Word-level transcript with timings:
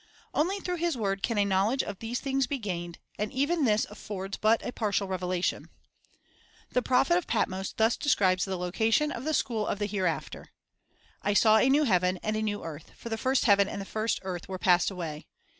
1 0.31 0.41
Only 0.41 0.59
through 0.59 0.77
His 0.77 0.97
word 0.97 1.21
can 1.21 1.37
a 1.37 1.45
knowledge 1.45 1.83
of 1.83 1.99
these 1.99 2.19
things 2.19 2.47
be 2.47 2.57
gained; 2.57 2.97
and 3.19 3.31
even 3.31 3.65
this 3.65 3.85
affords 3.87 4.35
but 4.35 4.65
a 4.65 4.71
partial 4.71 5.07
revelation. 5.07 5.69
The 6.71 6.81
prophet 6.81 7.17
of 7.19 7.27
Patmos 7.27 7.73
thus 7.73 7.97
describes 7.97 8.43
the 8.43 8.57
location 8.57 9.11
of 9.11 9.25
the 9.25 9.33
school 9.35 9.67
of 9.67 9.77
the 9.77 9.85
hereafter:— 9.85 10.53
"I 11.21 11.35
saw 11.35 11.57
a 11.59 11.69
new 11.69 11.83
heaven 11.83 12.17
and 12.23 12.35
a 12.35 12.41
new 12.41 12.63
earth; 12.63 12.93
for 12.95 13.09
the 13.09 13.15
first" 13.15 13.43
A 13.43 13.47
Ne 13.49 13.51
™ 13.51 13.51
i 13.51 13.53
11/ 13.59 13.59
Earth" 13.59 13.59
heaven 13.59 13.73
and 13.73 13.79
the 13.81 13.85
first 13.93 14.19
earth 14.23 14.49
were 14.49 14.57
passed 14.57 14.89
away. 14.89 15.27